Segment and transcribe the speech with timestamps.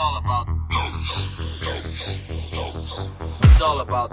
[0.00, 0.48] all about.
[3.44, 4.10] It's all about.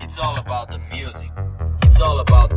[0.00, 1.30] It's all about the music.
[1.82, 2.53] It's all about.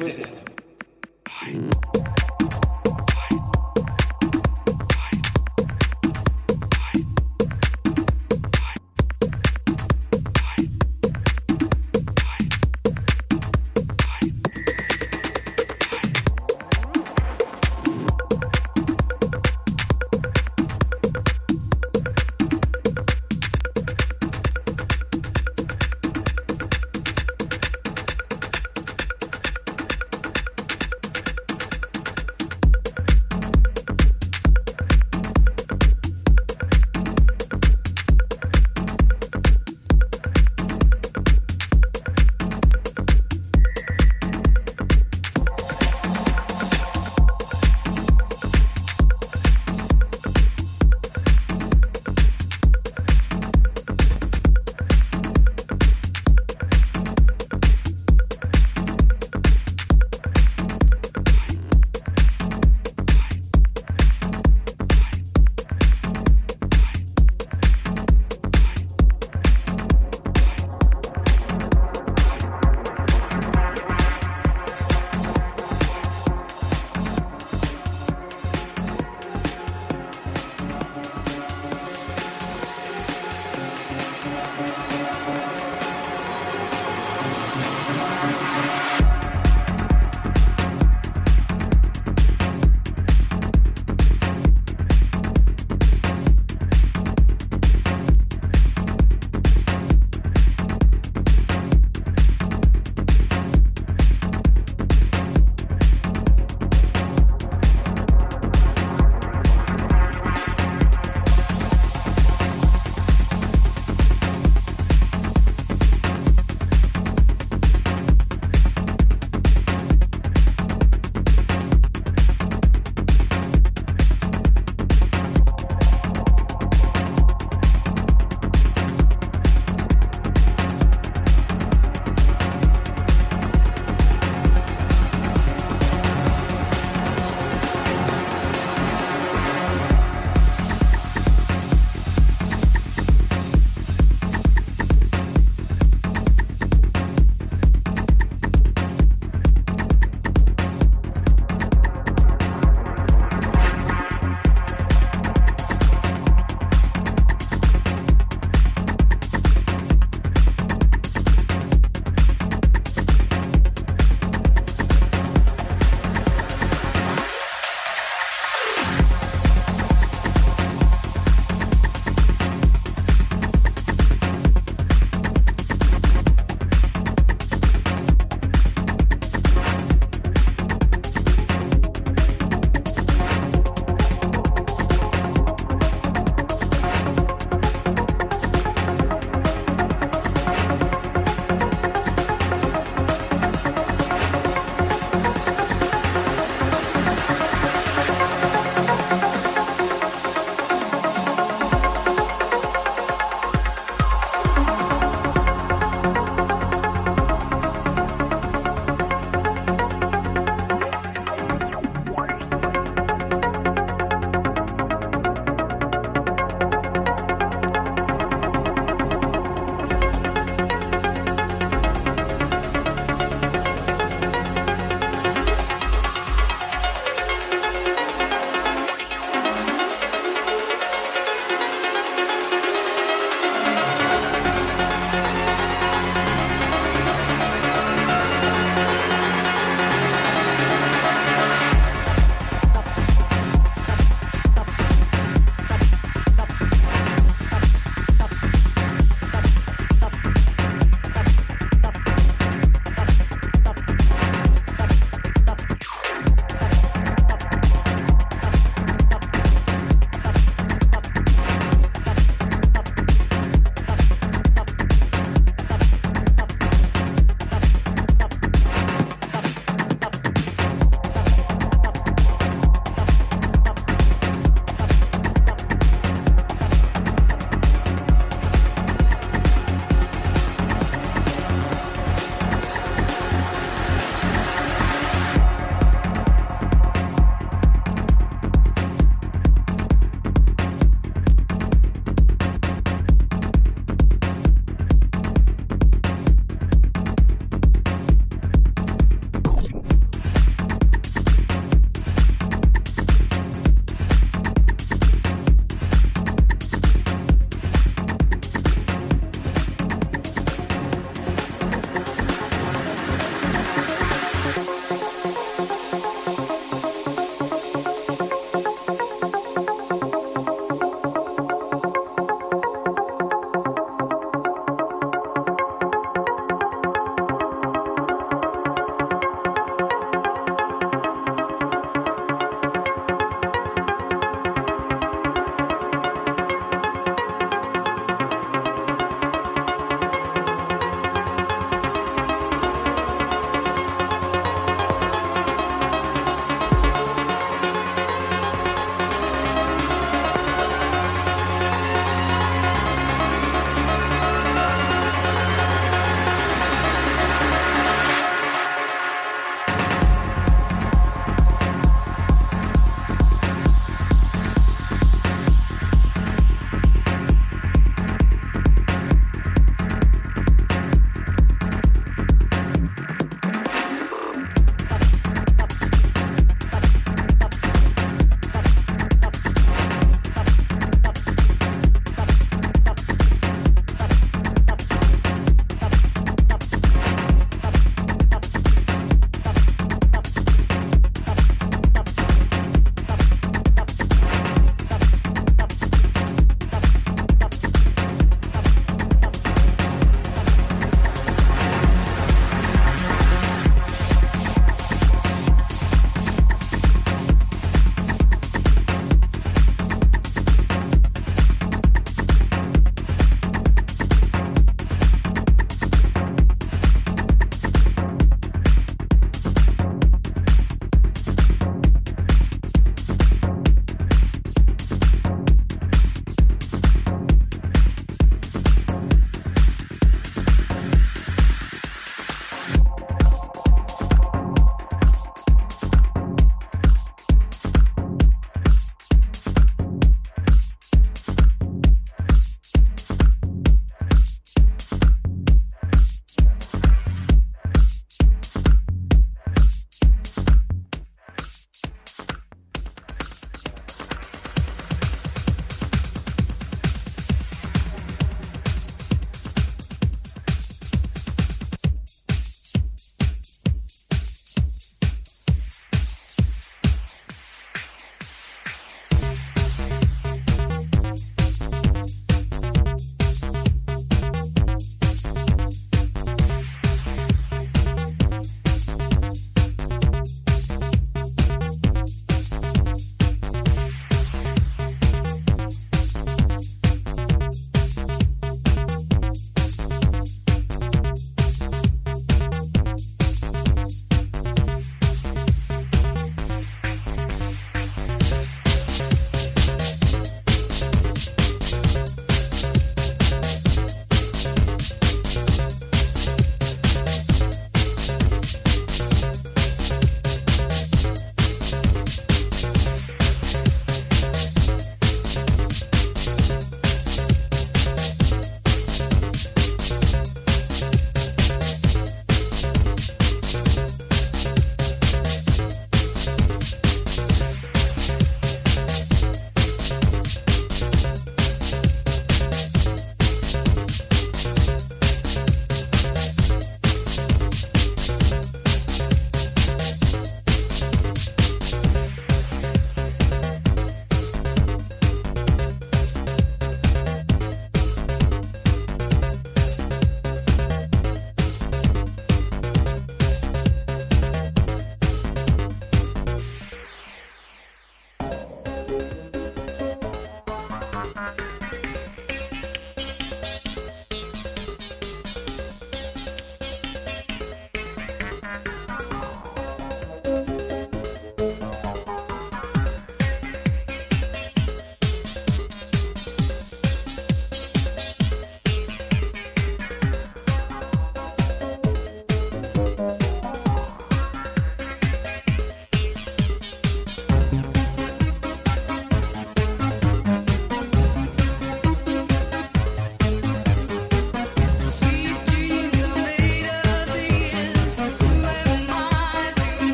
[0.00, 0.39] Exquisite.